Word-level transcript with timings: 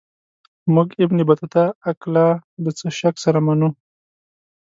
موږ 0.73 0.87
ابن 1.03 1.17
بطوطه 1.29 1.63
اقلا 1.91 2.27
له 2.63 2.71
څه 2.77 2.87
شک 2.99 3.15
سره 3.25 3.39
منو. 3.47 3.69